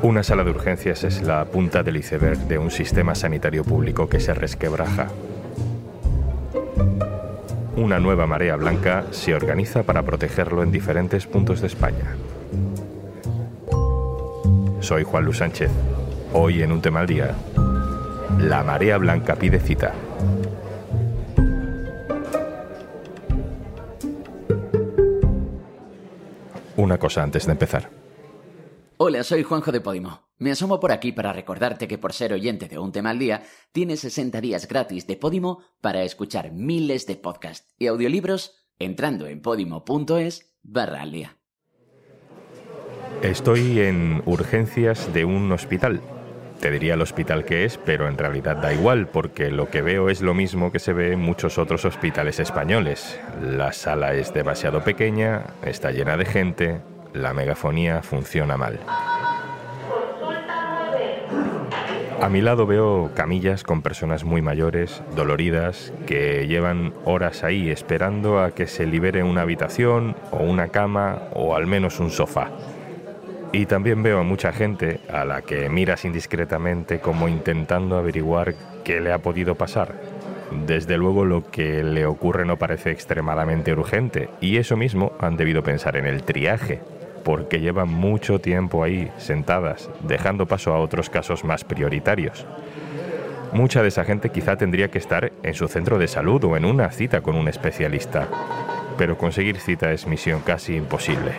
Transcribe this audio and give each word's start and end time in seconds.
Una 0.00 0.22
sala 0.22 0.44
de 0.44 0.50
urgencias 0.50 1.04
es 1.04 1.22
la 1.22 1.44
punta 1.44 1.82
del 1.82 1.96
iceberg 1.96 2.38
de 2.46 2.56
un 2.56 2.70
sistema 2.70 3.14
sanitario 3.14 3.64
público 3.64 4.08
que 4.08 4.20
se 4.20 4.32
resquebraja. 4.32 5.08
Una 7.76 7.98
nueva 7.98 8.26
marea 8.26 8.56
blanca 8.56 9.04
se 9.10 9.34
organiza 9.34 9.82
para 9.82 10.02
protegerlo 10.02 10.62
en 10.62 10.72
diferentes 10.72 11.26
puntos 11.26 11.60
de 11.60 11.66
España. 11.66 12.16
Soy 14.80 15.04
Juan 15.04 15.24
Luis 15.24 15.38
Sánchez. 15.38 15.70
Hoy 16.32 16.62
en 16.62 16.72
un 16.72 16.80
tema 16.80 17.00
al 17.00 17.06
día, 17.06 17.34
la 18.38 18.62
marea 18.62 18.98
blanca 18.98 19.34
pide 19.34 19.58
cita. 19.58 19.92
Una 26.76 26.98
cosa 26.98 27.22
antes 27.22 27.46
de 27.46 27.52
empezar. 27.52 28.07
Hola, 29.00 29.22
soy 29.22 29.44
Juanjo 29.44 29.70
de 29.70 29.80
Podimo. 29.80 30.26
Me 30.38 30.50
asomo 30.50 30.80
por 30.80 30.90
aquí 30.90 31.12
para 31.12 31.32
recordarte 31.32 31.86
que 31.86 31.98
por 31.98 32.12
ser 32.12 32.32
oyente 32.32 32.66
de 32.66 32.80
un 32.80 32.90
tema 32.90 33.10
al 33.10 33.20
día, 33.20 33.44
tienes 33.70 34.00
60 34.00 34.40
días 34.40 34.66
gratis 34.66 35.06
de 35.06 35.14
Podimo 35.14 35.62
para 35.80 36.02
escuchar 36.02 36.50
miles 36.50 37.06
de 37.06 37.14
podcasts 37.14 37.72
y 37.78 37.86
audiolibros 37.86 38.56
entrando 38.80 39.28
en 39.28 39.40
podimo.es 39.40 40.52
barra 40.64 41.02
al 41.02 41.12
día. 41.12 41.36
Estoy 43.22 43.78
en 43.78 44.20
urgencias 44.26 45.14
de 45.14 45.24
un 45.24 45.52
hospital. 45.52 46.00
Te 46.58 46.72
diría 46.72 46.94
el 46.94 47.02
hospital 47.02 47.44
que 47.44 47.64
es, 47.64 47.78
pero 47.78 48.08
en 48.08 48.18
realidad 48.18 48.56
da 48.56 48.74
igual, 48.74 49.06
porque 49.06 49.52
lo 49.52 49.70
que 49.70 49.80
veo 49.80 50.08
es 50.08 50.22
lo 50.22 50.34
mismo 50.34 50.72
que 50.72 50.80
se 50.80 50.92
ve 50.92 51.12
en 51.12 51.20
muchos 51.20 51.56
otros 51.58 51.84
hospitales 51.84 52.40
españoles. 52.40 53.16
La 53.40 53.72
sala 53.72 54.14
es 54.14 54.34
demasiado 54.34 54.82
pequeña, 54.82 55.44
está 55.62 55.92
llena 55.92 56.16
de 56.16 56.24
gente, 56.24 56.80
la 57.12 57.32
megafonía 57.32 58.02
funciona 58.02 58.56
mal. 58.56 58.78
A 62.20 62.28
mi 62.28 62.40
lado 62.40 62.66
veo 62.66 63.12
camillas 63.14 63.62
con 63.62 63.80
personas 63.80 64.24
muy 64.24 64.42
mayores, 64.42 65.04
doloridas, 65.14 65.92
que 66.04 66.48
llevan 66.48 66.92
horas 67.04 67.44
ahí 67.44 67.70
esperando 67.70 68.40
a 68.40 68.50
que 68.50 68.66
se 68.66 68.86
libere 68.86 69.22
una 69.22 69.42
habitación 69.42 70.16
o 70.32 70.38
una 70.38 70.68
cama 70.68 71.22
o 71.34 71.54
al 71.54 71.68
menos 71.68 72.00
un 72.00 72.10
sofá. 72.10 72.50
Y 73.52 73.66
también 73.66 74.02
veo 74.02 74.18
a 74.18 74.24
mucha 74.24 74.52
gente 74.52 74.98
a 75.08 75.24
la 75.24 75.42
que 75.42 75.68
miras 75.68 76.04
indiscretamente 76.04 76.98
como 76.98 77.28
intentando 77.28 77.96
averiguar 77.96 78.54
qué 78.82 79.00
le 79.00 79.12
ha 79.12 79.18
podido 79.18 79.54
pasar. 79.54 79.94
Desde 80.66 80.98
luego 80.98 81.24
lo 81.24 81.48
que 81.48 81.84
le 81.84 82.04
ocurre 82.04 82.44
no 82.44 82.56
parece 82.56 82.90
extremadamente 82.90 83.72
urgente 83.72 84.28
y 84.40 84.56
eso 84.56 84.76
mismo 84.76 85.12
han 85.20 85.36
debido 85.36 85.62
pensar 85.62 85.96
en 85.96 86.06
el 86.06 86.24
triaje, 86.24 86.80
porque 87.28 87.60
llevan 87.60 87.90
mucho 87.90 88.40
tiempo 88.40 88.82
ahí 88.82 89.12
sentadas, 89.18 89.90
dejando 90.00 90.46
paso 90.46 90.72
a 90.72 90.78
otros 90.78 91.10
casos 91.10 91.44
más 91.44 91.62
prioritarios. 91.62 92.46
Mucha 93.52 93.82
de 93.82 93.88
esa 93.88 94.04
gente 94.04 94.30
quizá 94.30 94.56
tendría 94.56 94.90
que 94.90 94.96
estar 94.96 95.30
en 95.42 95.52
su 95.52 95.68
centro 95.68 95.98
de 95.98 96.08
salud 96.08 96.42
o 96.44 96.56
en 96.56 96.64
una 96.64 96.90
cita 96.90 97.20
con 97.20 97.36
un 97.36 97.46
especialista, 97.46 98.26
pero 98.96 99.18
conseguir 99.18 99.58
cita 99.58 99.92
es 99.92 100.06
misión 100.06 100.40
casi 100.40 100.74
imposible. 100.76 101.32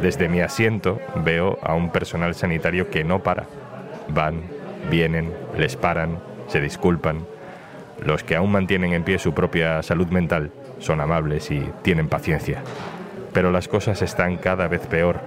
Desde 0.00 0.28
mi 0.28 0.40
asiento 0.40 1.00
veo 1.24 1.58
a 1.62 1.74
un 1.74 1.90
personal 1.90 2.36
sanitario 2.36 2.88
que 2.88 3.02
no 3.02 3.24
para. 3.24 3.46
Van, 4.10 4.40
vienen, 4.88 5.32
les 5.58 5.74
paran, 5.74 6.20
se 6.46 6.60
disculpan. 6.60 7.26
Los 8.00 8.22
que 8.22 8.36
aún 8.36 8.52
mantienen 8.52 8.92
en 8.92 9.02
pie 9.02 9.18
su 9.18 9.34
propia 9.34 9.82
salud 9.82 10.06
mental 10.10 10.52
son 10.78 11.00
amables 11.00 11.50
y 11.50 11.60
tienen 11.82 12.06
paciencia. 12.06 12.62
Pero 13.34 13.50
las 13.50 13.68
cosas 13.68 14.00
están 14.00 14.36
cada 14.36 14.68
vez 14.68 14.86
peor. 14.86 15.20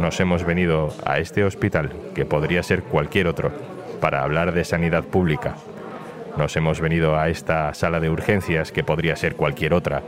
Nos 0.00 0.20
hemos 0.20 0.44
venido 0.44 0.94
a 1.04 1.18
este 1.18 1.44
hospital, 1.44 1.90
que 2.14 2.24
podría 2.24 2.62
ser 2.62 2.84
cualquier 2.84 3.26
otro, 3.26 3.50
para 4.00 4.22
hablar 4.22 4.52
de 4.52 4.64
sanidad 4.64 5.02
pública. 5.02 5.56
Nos 6.38 6.56
hemos 6.56 6.80
venido 6.80 7.18
a 7.18 7.28
esta 7.28 7.74
sala 7.74 7.98
de 7.98 8.10
urgencias, 8.10 8.70
que 8.70 8.84
podría 8.84 9.16
ser 9.16 9.34
cualquier 9.34 9.74
otra, 9.74 10.02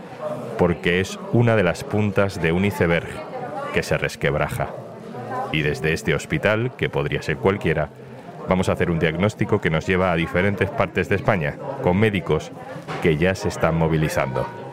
porque 0.59 1.01
es 1.01 1.19
una 1.33 1.57
de 1.57 1.65
las 1.65 1.83
puntas 1.83 2.41
de 2.41 2.53
un 2.53 2.65
iceberg 2.65 3.09
que 3.75 3.83
se 3.83 3.99
resquebraja. 3.99 4.69
Y 5.51 5.63
desde 5.63 5.95
este 5.95 6.15
hospital, 6.15 6.73
que 6.77 6.89
podría 6.89 7.23
ser 7.23 7.39
cualquiera, 7.39 7.89
vamos 8.49 8.69
a 8.69 8.73
hacer 8.73 8.91
un 8.91 9.01
diagnóstico 9.01 9.61
que 9.61 9.71
nos 9.71 9.87
lleva 9.87 10.13
a 10.13 10.17
diferentes 10.17 10.71
partes 10.71 11.09
de 11.09 11.17
España, 11.17 11.57
con 11.83 11.99
médicos 11.99 12.53
que 13.03 13.17
ya 13.17 13.35
se 13.35 13.49
están 13.49 13.77
movilizando. 13.77 14.68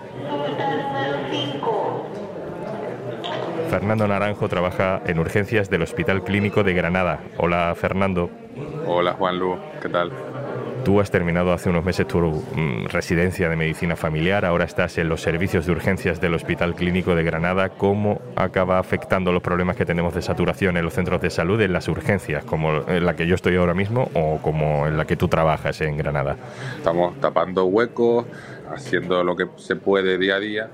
Fernando 3.75 4.08
Naranjo 4.08 4.47
trabaja 4.47 5.02
en 5.06 5.19
urgencias 5.19 5.69
del 5.69 5.81
Hospital 5.81 6.24
Clínico 6.24 6.63
de 6.63 6.74
Granada. 6.74 7.19
Hola 7.36 7.75
Fernando. 7.75 8.30
Hola 8.88 9.12
Juan 9.16 9.38
Lu, 9.38 9.58
¿qué 9.81 9.90
tal? 9.90 10.13
Tú 10.86 11.02
has 11.02 11.12
terminado 11.12 11.52
hace 11.52 11.69
unos 11.69 11.84
meses 11.84 12.08
tu 12.08 12.19
mm, 12.22 12.85
residencia 12.85 13.50
de 13.50 13.58
medicina 13.58 13.97
familiar, 13.97 14.46
ahora 14.46 14.64
estás 14.64 14.97
en 14.97 15.09
los 15.09 15.19
servicios 15.19 15.66
de 15.66 15.74
urgencias 15.74 16.22
del 16.22 16.35
Hospital 16.35 16.74
Clínico 16.74 17.16
de 17.16 17.24
Granada. 17.24 17.68
¿Cómo 17.68 18.22
acaba 18.38 18.80
afectando 18.80 19.34
los 19.34 19.44
problemas 19.44 19.75
que 19.75 19.85
tenemos 19.85 20.16
de 20.16 20.22
saturación 20.22 20.78
en 20.78 20.85
los 20.85 20.94
centros 20.94 21.19
de 21.19 21.30
salud 21.30 21.59
en 21.59 21.74
las 21.74 21.90
urgencias, 21.90 22.46
como 22.46 22.88
en 22.88 23.06
la 23.06 23.18
que 23.18 23.28
yo 23.28 23.35
estoy 23.35 23.58
ahora 23.58 23.74
mismo 23.74 24.09
o 24.14 24.38
como 24.41 24.88
en 24.88 24.96
la 24.96 25.03
que 25.03 25.18
tú 25.18 25.28
trabajas 25.28 25.81
en 25.81 25.97
Granada? 25.97 26.38
Estamos 26.78 27.19
tapando 27.19 27.66
huecos, 27.66 28.25
haciendo 28.74 29.22
lo 29.25 29.35
que 29.35 29.47
se 29.58 29.75
puede 29.75 30.18
día 30.18 30.35
a 30.35 30.40
día. 30.40 30.69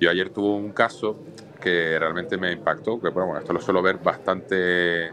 Yo 0.00 0.08
ayer 0.08 0.30
tuve 0.30 0.56
un 0.56 0.72
caso 0.72 1.18
que 1.64 1.98
realmente 1.98 2.36
me 2.36 2.52
impactó, 2.52 3.00
que 3.00 3.08
bueno, 3.08 3.38
esto 3.38 3.54
lo 3.54 3.60
suelo 3.60 3.80
ver 3.80 3.96
bastante, 3.96 5.10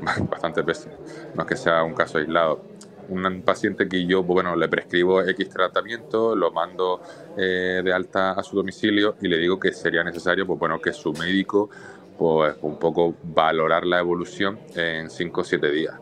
bastante 0.28 0.62
veces, 0.62 0.92
no 1.34 1.42
es 1.42 1.48
que 1.48 1.56
sea 1.56 1.84
un 1.84 1.94
caso 1.94 2.18
aislado 2.18 2.60
un 3.08 3.42
paciente 3.42 3.88
que 3.88 4.04
yo, 4.04 4.22
bueno, 4.22 4.54
le 4.54 4.68
prescribo 4.68 5.22
X 5.22 5.48
tratamiento, 5.48 6.36
lo 6.36 6.50
mando 6.50 7.00
eh, 7.38 7.80
de 7.82 7.92
alta 7.92 8.32
a 8.32 8.42
su 8.42 8.56
domicilio 8.56 9.16
y 9.22 9.28
le 9.28 9.38
digo 9.38 9.58
que 9.58 9.72
sería 9.72 10.04
necesario, 10.04 10.46
pues 10.46 10.58
bueno, 10.58 10.78
que 10.78 10.92
su 10.92 11.12
médico 11.14 11.70
pues 12.18 12.56
un 12.62 12.78
poco 12.78 13.14
valorar 13.22 13.86
la 13.86 14.00
evolución 14.00 14.58
en 14.74 15.08
5 15.08 15.40
o 15.40 15.44
7 15.44 15.70
días. 15.70 15.94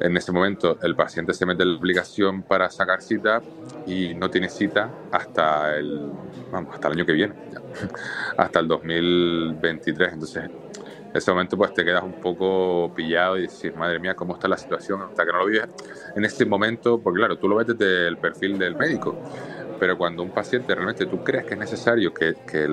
En 0.00 0.16
ese 0.16 0.32
momento 0.32 0.78
el 0.82 0.96
paciente 0.96 1.32
se 1.32 1.46
mete 1.46 1.62
en 1.62 1.72
la 1.72 1.78
aplicación 1.78 2.42
para 2.42 2.68
sacar 2.70 3.00
cita 3.00 3.40
y 3.86 4.14
no 4.14 4.28
tiene 4.30 4.48
cita 4.48 4.90
hasta 5.12 5.76
el, 5.76 6.10
hasta 6.72 6.88
el 6.88 6.94
año 6.94 7.06
que 7.06 7.12
viene, 7.12 7.34
hasta 8.36 8.60
el 8.60 8.68
2023. 8.68 10.12
Entonces 10.14 10.50
ese 11.12 11.30
momento 11.30 11.56
pues 11.56 11.72
te 11.72 11.84
quedas 11.84 12.02
un 12.02 12.14
poco 12.18 12.92
pillado 12.94 13.38
y 13.38 13.42
dices, 13.42 13.74
madre 13.74 14.00
mía, 14.00 14.14
¿cómo 14.16 14.34
está 14.34 14.48
la 14.48 14.56
situación? 14.58 15.02
Hasta 15.02 15.24
que 15.24 15.32
no 15.32 15.38
lo 15.38 15.46
vives 15.46 15.68
en 16.14 16.24
este 16.24 16.44
momento, 16.46 17.02
porque 17.02 17.18
claro, 17.18 17.38
tú 17.38 17.48
lo 17.48 17.56
ves 17.56 17.66
desde 17.68 18.08
el 18.08 18.18
perfil 18.18 18.58
del 18.58 18.76
médico, 18.76 19.20
pero 19.78 19.96
cuando 19.96 20.22
un 20.22 20.32
paciente 20.32 20.74
realmente 20.74 21.06
tú 21.06 21.22
crees 21.22 21.44
que 21.46 21.54
es 21.54 21.60
necesario 21.60 22.12
que, 22.12 22.36
que, 22.46 22.66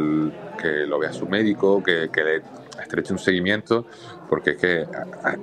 que 0.57 0.88
lo 0.88 1.00
vea 1.00 1.13
su 1.13 1.28
médico, 1.28 1.81
que, 1.84 2.09
que 2.11 2.23
le 2.23 2.44
estreche 2.80 3.14
un 3.14 3.20
seguimiento, 3.20 3.86
porque 4.30 4.52
es 4.52 4.58
que 4.58 4.86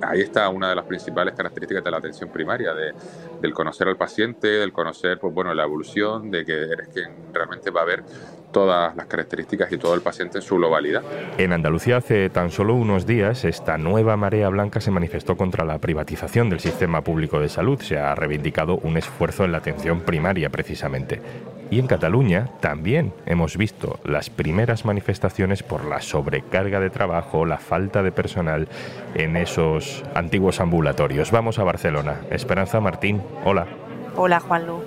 ahí 0.01 0.21
está 0.21 0.49
una 0.49 0.69
de 0.69 0.75
las 0.75 0.85
principales 0.85 1.33
características 1.35 1.83
de 1.83 1.91
la 1.91 1.97
atención 1.97 2.29
primaria, 2.29 2.73
de, 2.73 2.93
del 3.41 3.53
conocer 3.53 3.87
al 3.87 3.97
paciente, 3.97 4.47
del 4.47 4.71
conocer 4.71 5.19
pues, 5.19 5.33
bueno, 5.33 5.53
la 5.53 5.63
evolución, 5.63 6.31
de 6.31 6.45
que 6.45 6.53
eres 6.53 6.87
quien 6.89 7.11
realmente 7.33 7.69
va 7.71 7.81
a 7.81 7.85
ver 7.85 8.03
todas 8.51 8.95
las 8.95 9.05
características 9.05 9.71
y 9.71 9.77
todo 9.77 9.93
el 9.93 10.01
paciente 10.01 10.39
en 10.39 10.41
su 10.41 10.55
globalidad. 10.55 11.03
En 11.37 11.53
Andalucía 11.53 11.97
hace 11.97 12.29
tan 12.29 12.49
solo 12.49 12.73
unos 12.73 13.05
días 13.05 13.45
esta 13.45 13.77
nueva 13.77 14.17
marea 14.17 14.49
blanca 14.49 14.81
se 14.81 14.91
manifestó 14.91 15.37
contra 15.37 15.65
la 15.65 15.77
privatización 15.77 16.49
del 16.49 16.59
sistema 16.59 17.03
público 17.03 17.39
de 17.39 17.49
salud. 17.49 17.79
Se 17.79 17.99
ha 17.99 18.15
reivindicado 18.15 18.77
un 18.77 18.97
esfuerzo 18.97 19.45
en 19.45 19.51
la 19.51 19.59
atención 19.59 20.01
primaria 20.01 20.49
precisamente. 20.49 21.21
Y 21.71 21.79
en 21.79 21.87
Cataluña 21.87 22.49
también 22.59 23.13
hemos 23.25 23.55
visto 23.55 23.99
las 24.03 24.29
primeras 24.29 24.85
manifestaciones 24.85 25.61
por 25.61 25.85
la 25.85 26.01
sobrecarga 26.01 26.79
de 26.79 26.89
trabajo, 26.89 27.45
la 27.45 27.57
falta 27.57 28.01
de 28.01 28.11
personal 28.11 28.67
en 29.13 29.37
esos 29.37 30.03
antiguos 30.15 30.59
ambulatorios. 30.59 31.31
Vamos 31.31 31.59
a 31.59 31.63
Barcelona. 31.63 32.21
Esperanza 32.31 32.79
Martín, 32.79 33.21
hola. 33.45 33.67
Hola, 34.15 34.39
Juanlu. 34.39 34.81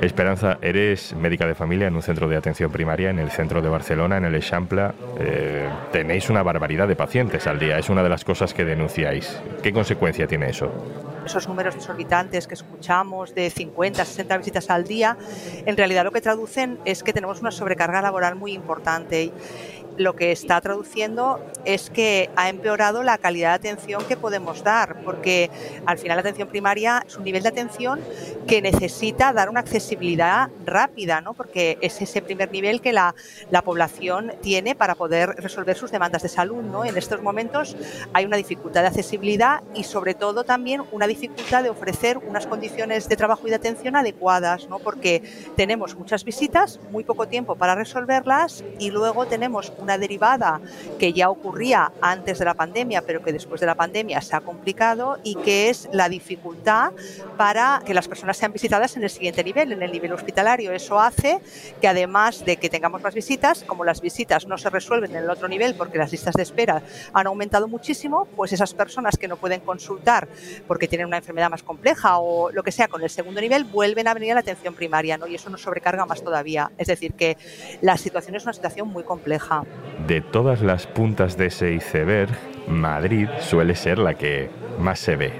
Esperanza, 0.00 0.56
eres 0.62 1.14
médica 1.14 1.46
de 1.46 1.54
familia 1.54 1.86
en 1.86 1.94
un 1.94 2.02
centro 2.02 2.26
de 2.26 2.34
atención 2.34 2.72
primaria 2.72 3.10
en 3.10 3.18
el 3.18 3.30
centro 3.30 3.60
de 3.60 3.68
Barcelona, 3.68 4.16
en 4.16 4.24
el 4.24 4.34
Eixample. 4.34 4.92
Eh, 5.18 5.68
tenéis 5.92 6.30
una 6.30 6.42
barbaridad 6.42 6.88
de 6.88 6.96
pacientes 6.96 7.46
al 7.46 7.58
día, 7.58 7.78
es 7.78 7.90
una 7.90 8.02
de 8.02 8.08
las 8.08 8.24
cosas 8.24 8.54
que 8.54 8.64
denunciáis. 8.64 9.38
¿Qué 9.62 9.74
consecuencia 9.74 10.26
tiene 10.26 10.48
eso? 10.48 10.72
Esos 11.26 11.46
números 11.46 11.74
desorbitantes 11.74 12.46
que 12.46 12.54
escuchamos 12.54 13.34
de 13.34 13.50
50, 13.50 14.02
60 14.02 14.38
visitas 14.38 14.70
al 14.70 14.84
día, 14.84 15.18
en 15.66 15.76
realidad 15.76 16.04
lo 16.04 16.12
que 16.12 16.22
traducen 16.22 16.78
es 16.86 17.02
que 17.02 17.12
tenemos 17.12 17.42
una 17.42 17.50
sobrecarga 17.50 18.00
laboral 18.00 18.36
muy 18.36 18.52
importante 18.52 19.30
lo 20.00 20.16
que 20.16 20.32
está 20.32 20.58
traduciendo 20.62 21.44
es 21.66 21.90
que 21.90 22.30
ha 22.34 22.48
empeorado 22.48 23.02
la 23.02 23.18
calidad 23.18 23.60
de 23.60 23.68
atención 23.68 24.02
que 24.06 24.16
podemos 24.16 24.64
dar, 24.64 25.02
porque 25.04 25.50
al 25.84 25.98
final 25.98 26.16
la 26.16 26.22
atención 26.22 26.48
primaria 26.48 27.04
es 27.06 27.16
un 27.16 27.24
nivel 27.24 27.42
de 27.42 27.50
atención 27.50 28.00
que 28.46 28.62
necesita 28.62 29.34
dar 29.34 29.50
una 29.50 29.60
accesibilidad 29.60 30.48
rápida, 30.64 31.20
¿no? 31.20 31.34
porque 31.34 31.76
es 31.82 32.00
ese 32.00 32.22
primer 32.22 32.50
nivel 32.50 32.80
que 32.80 32.94
la, 32.94 33.14
la 33.50 33.60
población 33.60 34.32
tiene 34.40 34.74
para 34.74 34.94
poder 34.94 35.34
resolver 35.36 35.76
sus 35.76 35.90
demandas 35.90 36.22
de 36.22 36.30
salud. 36.30 36.62
¿no? 36.62 36.86
En 36.86 36.96
estos 36.96 37.20
momentos 37.20 37.76
hay 38.14 38.24
una 38.24 38.38
dificultad 38.38 38.80
de 38.80 38.88
accesibilidad 38.88 39.62
y 39.74 39.84
sobre 39.84 40.14
todo 40.14 40.44
también 40.44 40.82
una 40.92 41.06
dificultad 41.06 41.62
de 41.62 41.68
ofrecer 41.68 42.16
unas 42.16 42.46
condiciones 42.46 43.06
de 43.06 43.16
trabajo 43.16 43.46
y 43.46 43.50
de 43.50 43.56
atención 43.56 43.96
adecuadas, 43.96 44.66
¿no? 44.66 44.78
porque 44.78 45.22
tenemos 45.56 45.94
muchas 45.94 46.24
visitas, 46.24 46.80
muy 46.90 47.04
poco 47.04 47.28
tiempo 47.28 47.54
para 47.56 47.74
resolverlas 47.74 48.64
y 48.78 48.90
luego 48.90 49.26
tenemos 49.26 49.74
una 49.78 49.89
derivada 49.98 50.60
que 50.98 51.12
ya 51.12 51.30
ocurría 51.30 51.92
antes 52.00 52.38
de 52.38 52.44
la 52.44 52.54
pandemia, 52.54 53.02
pero 53.02 53.22
que 53.22 53.32
después 53.32 53.60
de 53.60 53.66
la 53.66 53.74
pandemia 53.74 54.20
se 54.20 54.36
ha 54.36 54.40
complicado 54.40 55.18
y 55.22 55.36
que 55.36 55.70
es 55.70 55.88
la 55.92 56.08
dificultad 56.08 56.92
para 57.36 57.82
que 57.84 57.94
las 57.94 58.08
personas 58.08 58.36
sean 58.36 58.52
visitadas 58.52 58.96
en 58.96 59.04
el 59.04 59.10
siguiente 59.10 59.44
nivel, 59.44 59.72
en 59.72 59.82
el 59.82 59.92
nivel 59.92 60.12
hospitalario. 60.12 60.72
Eso 60.72 61.00
hace 61.00 61.40
que 61.80 61.88
además 61.88 62.44
de 62.44 62.56
que 62.56 62.68
tengamos 62.68 63.02
más 63.02 63.14
visitas, 63.14 63.64
como 63.64 63.84
las 63.84 64.00
visitas 64.00 64.46
no 64.46 64.58
se 64.58 64.70
resuelven 64.70 65.10
en 65.12 65.24
el 65.24 65.30
otro 65.30 65.48
nivel 65.48 65.74
porque 65.74 65.98
las 65.98 66.12
listas 66.12 66.34
de 66.34 66.42
espera 66.42 66.82
han 67.12 67.26
aumentado 67.26 67.68
muchísimo, 67.68 68.26
pues 68.36 68.52
esas 68.52 68.74
personas 68.74 69.16
que 69.16 69.28
no 69.28 69.36
pueden 69.36 69.60
consultar 69.60 70.28
porque 70.66 70.88
tienen 70.88 71.06
una 71.06 71.18
enfermedad 71.18 71.50
más 71.50 71.62
compleja 71.62 72.18
o 72.18 72.50
lo 72.50 72.62
que 72.62 72.72
sea 72.72 72.88
con 72.88 73.02
el 73.02 73.10
segundo 73.10 73.40
nivel 73.40 73.64
vuelven 73.64 74.08
a 74.08 74.14
venir 74.14 74.32
a 74.32 74.34
la 74.34 74.40
atención 74.40 74.74
primaria, 74.74 75.18
¿no? 75.18 75.26
Y 75.26 75.34
eso 75.34 75.50
nos 75.50 75.62
sobrecarga 75.62 76.06
más 76.06 76.22
todavía. 76.22 76.70
Es 76.78 76.88
decir, 76.88 77.14
que 77.14 77.36
la 77.80 77.96
situación 77.96 78.36
es 78.36 78.44
una 78.44 78.52
situación 78.52 78.88
muy 78.88 79.04
compleja. 79.04 79.64
De 80.06 80.20
todas 80.20 80.62
las 80.62 80.86
puntas 80.86 81.36
de 81.36 81.46
ese 81.46 81.72
iceberg, 81.72 82.30
Madrid 82.68 83.28
suele 83.40 83.74
ser 83.74 83.98
la 83.98 84.14
que 84.14 84.48
más 84.78 84.98
se 84.98 85.16
ve. 85.16 85.32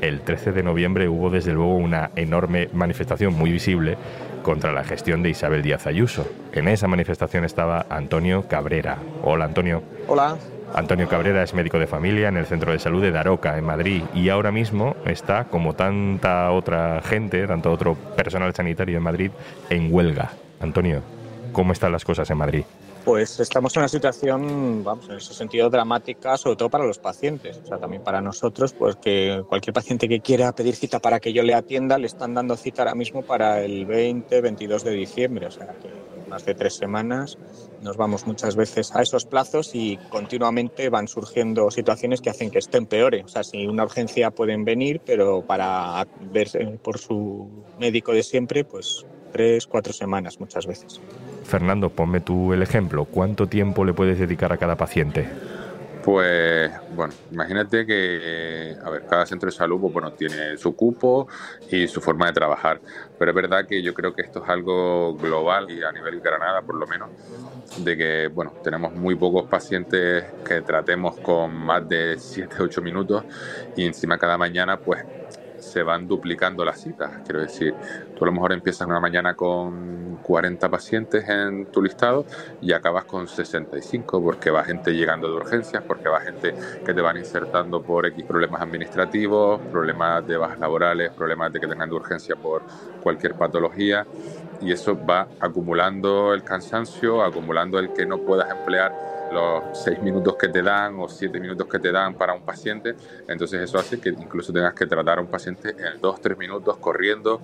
El 0.00 0.20
13 0.20 0.52
de 0.52 0.62
noviembre 0.62 1.08
hubo 1.08 1.30
desde 1.30 1.52
luego 1.52 1.76
una 1.76 2.10
enorme 2.16 2.68
manifestación 2.72 3.34
muy 3.34 3.50
visible 3.50 3.96
contra 4.42 4.72
la 4.72 4.84
gestión 4.84 5.22
de 5.22 5.30
Isabel 5.30 5.62
Díaz 5.62 5.86
Ayuso. 5.86 6.28
En 6.52 6.68
esa 6.68 6.86
manifestación 6.86 7.44
estaba 7.44 7.86
Antonio 7.88 8.46
Cabrera. 8.48 8.98
Hola 9.22 9.46
Antonio. 9.46 9.82
Hola. 10.06 10.36
Antonio 10.74 11.08
Cabrera 11.08 11.42
es 11.42 11.54
médico 11.54 11.78
de 11.78 11.86
familia 11.86 12.28
en 12.28 12.36
el 12.36 12.46
Centro 12.46 12.72
de 12.72 12.78
Salud 12.78 13.00
de 13.00 13.10
Daroca, 13.10 13.56
en 13.56 13.64
Madrid, 13.64 14.02
y 14.14 14.28
ahora 14.28 14.52
mismo 14.52 14.96
está, 15.06 15.44
como 15.44 15.74
tanta 15.74 16.50
otra 16.50 17.00
gente, 17.02 17.46
tanto 17.46 17.72
otro 17.72 17.94
personal 17.94 18.54
sanitario 18.54 18.96
en 18.96 19.02
Madrid, 19.02 19.30
en 19.70 19.92
huelga. 19.92 20.32
Antonio, 20.60 21.02
¿cómo 21.52 21.72
están 21.72 21.92
las 21.92 22.04
cosas 22.04 22.28
en 22.30 22.38
Madrid? 22.38 22.64
Pues 23.06 23.38
estamos 23.38 23.76
en 23.76 23.82
una 23.82 23.88
situación, 23.88 24.82
vamos, 24.82 25.08
en 25.08 25.18
ese 25.18 25.32
sentido 25.32 25.70
dramática, 25.70 26.36
sobre 26.36 26.56
todo 26.56 26.68
para 26.68 26.84
los 26.84 26.98
pacientes, 26.98 27.56
o 27.62 27.64
sea, 27.64 27.78
también 27.78 28.02
para 28.02 28.20
nosotros, 28.20 28.72
pues 28.72 28.96
que 28.96 29.44
cualquier 29.48 29.72
paciente 29.72 30.08
que 30.08 30.18
quiera 30.18 30.52
pedir 30.52 30.74
cita 30.74 30.98
para 30.98 31.20
que 31.20 31.32
yo 31.32 31.44
le 31.44 31.54
atienda, 31.54 31.98
le 31.98 32.08
están 32.08 32.34
dando 32.34 32.56
cita 32.56 32.82
ahora 32.82 32.96
mismo 32.96 33.22
para 33.22 33.62
el 33.62 33.86
20, 33.86 34.40
22 34.40 34.82
de 34.82 34.90
diciembre, 34.90 35.46
o 35.46 35.50
sea, 35.52 35.68
que 35.80 35.88
más 36.28 36.44
de 36.44 36.56
tres 36.56 36.74
semanas 36.74 37.38
nos 37.80 37.96
vamos 37.96 38.26
muchas 38.26 38.56
veces 38.56 38.90
a 38.92 39.02
esos 39.02 39.24
plazos 39.24 39.76
y 39.76 39.98
continuamente 40.08 40.88
van 40.88 41.06
surgiendo 41.06 41.70
situaciones 41.70 42.20
que 42.20 42.30
hacen 42.30 42.50
que 42.50 42.58
estén 42.58 42.86
peores. 42.86 43.24
O 43.24 43.28
sea, 43.28 43.44
si 43.44 43.68
una 43.68 43.84
urgencia 43.84 44.32
pueden 44.32 44.64
venir, 44.64 45.00
pero 45.06 45.42
para 45.46 46.04
verse 46.32 46.58
por 46.82 46.98
su 46.98 47.48
médico 47.78 48.12
de 48.12 48.24
siempre, 48.24 48.64
pues 48.64 49.06
tres, 49.36 49.66
cuatro 49.66 49.92
semanas 49.92 50.40
muchas 50.40 50.66
veces. 50.66 50.98
Fernando, 51.44 51.90
ponme 51.90 52.20
tú 52.20 52.54
el 52.54 52.62
ejemplo. 52.62 53.04
¿Cuánto 53.04 53.46
tiempo 53.46 53.84
le 53.84 53.92
puedes 53.92 54.18
dedicar 54.18 54.50
a 54.50 54.56
cada 54.56 54.76
paciente? 54.76 55.28
Pues 56.02 56.70
bueno, 56.94 57.12
imagínate 57.32 57.84
que, 57.84 58.76
a 58.82 58.88
ver, 58.90 59.04
cada 59.06 59.26
centro 59.26 59.48
de 59.48 59.56
salud 59.56 59.78
pues, 59.80 59.92
bueno, 59.92 60.12
tiene 60.12 60.56
su 60.56 60.74
cupo 60.74 61.28
y 61.70 61.86
su 61.86 62.00
forma 62.00 62.26
de 62.28 62.32
trabajar, 62.32 62.80
pero 63.18 63.32
es 63.32 63.34
verdad 63.34 63.66
que 63.66 63.82
yo 63.82 63.92
creo 63.92 64.14
que 64.14 64.22
esto 64.22 64.42
es 64.42 64.48
algo 64.48 65.16
global 65.16 65.68
y 65.68 65.82
a 65.82 65.90
nivel 65.90 66.20
Granada 66.20 66.62
por 66.62 66.76
lo 66.76 66.86
menos, 66.86 67.10
de 67.78 67.96
que 67.96 68.28
bueno, 68.28 68.54
tenemos 68.62 68.94
muy 68.94 69.16
pocos 69.16 69.48
pacientes 69.50 70.24
que 70.46 70.62
tratemos 70.62 71.16
con 71.18 71.52
más 71.52 71.86
de 71.88 72.16
7, 72.18 72.54
8 72.60 72.80
minutos 72.82 73.24
y 73.74 73.84
encima 73.84 74.16
cada 74.16 74.38
mañana 74.38 74.78
pues 74.78 75.04
se 75.76 75.82
van 75.82 76.08
duplicando 76.08 76.64
las 76.64 76.80
citas. 76.80 77.10
Quiero 77.22 77.42
decir, 77.42 77.74
tú 78.16 78.24
a 78.24 78.28
lo 78.28 78.32
mejor 78.32 78.54
empiezas 78.54 78.88
una 78.88 78.98
mañana 78.98 79.34
con 79.34 80.20
40 80.22 80.70
pacientes 80.70 81.28
en 81.28 81.66
tu 81.66 81.82
listado 81.82 82.24
y 82.62 82.72
acabas 82.72 83.04
con 83.04 83.28
65 83.28 84.22
porque 84.22 84.50
va 84.50 84.64
gente 84.64 84.94
llegando 84.94 85.28
de 85.28 85.34
urgencias, 85.34 85.82
porque 85.86 86.08
va 86.08 86.20
gente 86.20 86.54
que 86.82 86.94
te 86.94 87.02
van 87.02 87.18
insertando 87.18 87.82
por 87.82 88.06
X 88.06 88.24
problemas 88.24 88.62
administrativos, 88.62 89.60
problemas 89.70 90.26
de 90.26 90.38
bajas 90.38 90.58
laborales, 90.60 91.10
problemas 91.12 91.52
de 91.52 91.60
que 91.60 91.66
tengan 91.66 91.90
de 91.90 91.96
urgencia 91.96 92.36
por 92.36 92.62
cualquier 93.02 93.34
patología 93.34 94.06
y 94.62 94.72
eso 94.72 94.98
va 95.04 95.28
acumulando 95.40 96.32
el 96.32 96.42
cansancio, 96.42 97.22
acumulando 97.22 97.78
el 97.78 97.92
que 97.92 98.06
no 98.06 98.16
puedas 98.16 98.50
emplear 98.50 98.94
los 99.32 99.78
seis 99.78 100.00
minutos 100.02 100.36
que 100.36 100.48
te 100.48 100.62
dan 100.62 100.98
o 100.98 101.08
siete 101.08 101.40
minutos 101.40 101.66
que 101.66 101.78
te 101.78 101.92
dan 101.92 102.14
para 102.14 102.32
un 102.32 102.42
paciente. 102.42 102.94
Entonces 103.28 103.60
eso 103.60 103.78
hace 103.78 104.00
que 104.00 104.10
incluso 104.10 104.52
tengas 104.52 104.74
que 104.74 104.86
tratar 104.86 105.18
a 105.18 105.20
un 105.20 105.28
paciente 105.28 105.70
en 105.70 106.00
dos, 106.00 106.20
tres 106.20 106.36
minutos 106.38 106.76
corriendo 106.78 107.40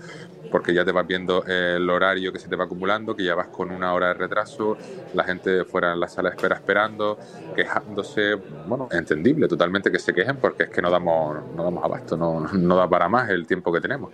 porque 0.50 0.75
ya 0.75 0.84
te 0.84 0.93
vas 0.93 1.06
viendo 1.06 1.44
el 1.46 1.88
horario 1.88 2.32
que 2.32 2.38
se 2.38 2.46
te 2.49 2.55
va 2.56 2.64
acumulando, 2.64 3.17
que 3.17 3.25
ya 3.25 3.34
vas 3.34 3.49
con 3.49 3.70
una 3.70 3.94
hora 3.94 4.08
de 4.08 4.14
retraso, 4.14 4.76
la 5.14 5.25
gente 5.25 5.64
fuera 5.64 5.94
en 5.94 6.00
la 6.00 6.08
sala 6.08 6.29
de 6.29 6.37
espera 6.37 6.56
esperando, 6.56 7.19
quejándose, 7.56 8.34
bueno, 8.67 8.88
entendible 8.93 9.49
totalmente 9.49 9.90
que 9.90 9.99
se 9.99 10.12
quejen 10.12 10.37
porque 10.37 10.64
es 10.64 10.69
que 10.69 10.82
no 10.82 10.90
damos, 10.90 11.38
no 11.56 11.64
damos 11.64 11.82
abasto, 11.82 12.17
no, 12.17 12.40
no 12.52 12.76
da 12.76 12.88
para 12.88 13.08
más 13.08 13.31
el 13.31 13.46
tiempo 13.46 13.73
que 13.73 13.81
tenemos. 13.81 14.12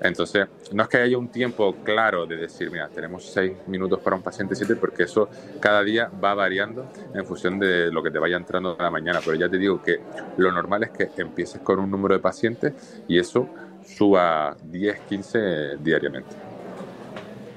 Entonces, 0.00 0.46
no 0.72 0.82
es 0.82 0.88
que 0.88 0.98
haya 0.98 1.16
un 1.16 1.28
tiempo 1.28 1.74
claro 1.82 2.26
de 2.26 2.36
decir, 2.36 2.70
mira, 2.70 2.88
tenemos 2.88 3.24
seis 3.24 3.52
minutos 3.66 3.98
para 4.00 4.14
un 4.14 4.22
paciente, 4.22 4.54
siete, 4.54 4.76
porque 4.76 5.04
eso 5.04 5.28
cada 5.60 5.82
día 5.82 6.10
va 6.22 6.34
variando 6.34 6.86
en 7.14 7.24
función 7.24 7.58
de 7.58 7.90
lo 7.90 8.02
que 8.02 8.10
te 8.10 8.18
vaya 8.18 8.36
entrando 8.36 8.76
en 8.76 8.84
la 8.84 8.90
mañana. 8.90 9.20
Pero 9.24 9.36
ya 9.36 9.48
te 9.48 9.58
digo 9.58 9.82
que 9.82 10.00
lo 10.36 10.52
normal 10.52 10.84
es 10.84 10.90
que 10.90 11.10
empieces 11.20 11.60
con 11.60 11.78
un 11.78 11.90
número 11.90 12.14
de 12.14 12.20
pacientes 12.20 13.02
y 13.08 13.18
eso 13.18 13.48
suba 13.84 14.56
10, 14.64 15.00
15 15.00 15.76
diariamente. 15.80 16.36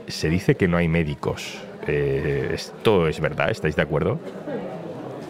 Se 0.08 0.30
dice 0.30 0.56
que 0.56 0.68
no 0.68 0.78
hay 0.78 0.88
médicos. 0.88 1.60
Eh, 1.88 2.52
¿Esto 2.54 3.08
es 3.08 3.20
verdad? 3.20 3.50
¿Estáis 3.50 3.76
de 3.76 3.82
acuerdo? 3.82 4.20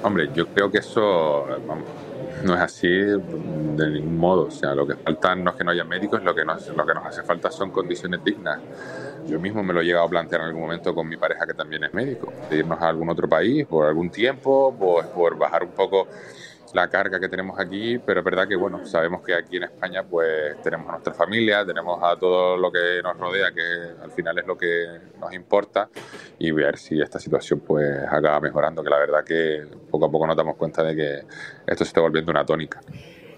Hombre, 0.04 0.32
yo 0.34 0.48
creo 0.48 0.72
que 0.72 0.80
eso 0.80 1.46
no 2.44 2.56
es 2.56 2.60
así 2.60 2.88
de 2.88 3.90
ningún 3.90 4.18
modo. 4.18 4.48
O 4.48 4.52
sea, 4.52 4.74
lo 4.74 4.88
que 4.88 4.96
falta 4.96 5.36
no 5.36 5.52
es 5.52 5.56
que 5.56 5.64
no 5.64 5.72
haya 5.72 5.84
médicos, 5.84 6.24
lo 6.24 6.34
que 6.34 6.44
nos, 6.44 6.68
lo 6.70 6.86
que 6.86 6.94
nos 6.94 7.06
hace 7.06 7.24
falta 7.24 7.52
son 7.52 7.72
condiciones 7.72 8.24
dignas. 8.24 8.60
Yo 9.28 9.40
mismo 9.40 9.64
me 9.64 9.74
lo 9.74 9.82
he 9.82 9.86
llegado 9.86 10.06
a 10.06 10.10
plantear 10.10 10.42
en 10.42 10.48
algún 10.48 10.64
momento 10.64 10.96
con 10.96 11.08
mi 11.08 11.18
pareja 11.18 11.46
que 11.46 11.54
también 11.54 11.84
es 11.84 11.94
médico, 11.94 12.34
de 12.50 12.58
irnos 12.58 12.82
a 12.82 12.88
algún 12.90 13.10
otro 13.10 13.30
país 13.30 13.68
por 13.68 13.86
algún 13.86 14.10
tiempo, 14.10 14.76
pues 14.78 15.06
por 15.08 15.38
bajar 15.38 15.64
un 15.64 15.72
poco 15.72 16.08
la 16.74 16.90
carga 16.90 17.20
que 17.20 17.30
tenemos 17.30 17.60
aquí, 17.60 17.98
pero 18.00 18.20
es 18.20 18.26
verdad 18.26 18.48
que 18.48 18.56
bueno, 18.56 18.86
sabemos 18.86 19.22
que 19.24 19.34
aquí 19.34 19.58
en 19.58 19.64
España 19.64 20.04
pues 20.04 20.62
tenemos 20.62 20.88
a 20.90 20.92
nuestra 20.94 21.14
familia, 21.14 21.66
tenemos 21.66 22.00
a 22.02 22.18
todo 22.18 22.58
lo 22.58 22.72
que 22.72 23.02
nos 23.04 23.18
rodea, 23.18 23.52
que 23.52 24.02
al 24.02 24.12
final 24.12 24.38
es 24.40 24.46
lo 24.46 24.58
que 24.58 24.88
nos 25.20 25.34
importa, 25.34 25.90
y 26.40 26.52
ver 26.52 26.78
si 26.78 27.02
esta 27.02 27.20
situación 27.20 27.60
pues 27.62 28.04
acaba 28.10 28.40
mejorando, 28.40 28.84
que 28.84 28.90
la 28.90 29.00
verdad 29.00 29.24
que 29.24 29.66
poco 29.90 30.06
a 30.06 30.12
poco 30.12 30.28
nos 30.28 30.36
damos 30.36 30.56
cuenta 30.56 30.84
de 30.84 30.96
que 30.96 31.20
esto 31.68 31.84
se 31.84 31.90
está 31.90 32.02
volviendo 32.02 32.32
una 32.32 32.46
tónica. 32.46 32.82